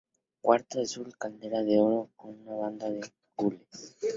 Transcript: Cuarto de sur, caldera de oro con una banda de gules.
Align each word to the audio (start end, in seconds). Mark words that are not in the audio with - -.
Cuarto 0.41 0.79
de 0.79 0.87
sur, 0.87 1.15
caldera 1.15 1.61
de 1.61 1.77
oro 1.79 2.09
con 2.15 2.31
una 2.39 2.55
banda 2.55 2.89
de 2.89 3.01
gules. 3.37 3.97